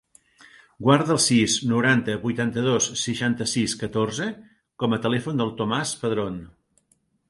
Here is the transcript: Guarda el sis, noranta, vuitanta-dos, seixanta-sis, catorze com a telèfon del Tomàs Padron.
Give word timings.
Guarda 0.87 1.13
el 1.15 1.19
sis, 1.25 1.57
noranta, 1.73 2.15
vuitanta-dos, 2.25 2.89
seixanta-sis, 3.03 3.79
catorze 3.85 4.33
com 4.85 4.99
a 4.99 5.03
telèfon 5.09 5.43
del 5.45 5.57
Tomàs 5.65 5.97
Padron. 6.05 6.47